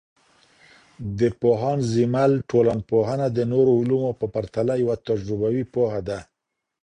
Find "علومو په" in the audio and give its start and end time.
3.81-4.25